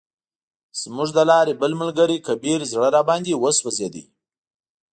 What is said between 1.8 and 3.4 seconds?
ملګری کبیر زړه راباندې